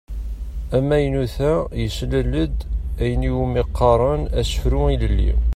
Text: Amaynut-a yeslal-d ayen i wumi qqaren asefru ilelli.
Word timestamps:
Amaynut-a 0.77 1.53
yeslal-d 1.83 2.55
ayen 3.03 3.27
i 3.29 3.31
wumi 3.35 3.63
qqaren 3.67 4.23
asefru 4.39 4.81
ilelli. 4.93 5.33